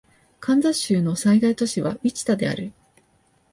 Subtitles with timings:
[0.39, 2.73] カンザス州の最大都市はウィチタである